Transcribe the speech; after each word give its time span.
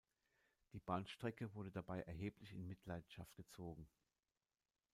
Die 0.73 0.79
Bahnstrecke 0.79 1.53
wurde 1.53 1.69
dabei 1.69 2.01
erheblich 2.01 2.53
in 2.53 2.65
Mitleidenschaft 2.67 3.35
gezogen. 3.35 3.87